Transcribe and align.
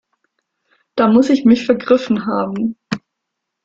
Da 0.95 1.07
muss 1.07 1.29
ich 1.29 1.45
mich 1.45 1.63
vergriffen 1.67 2.25
haben. 2.25 2.75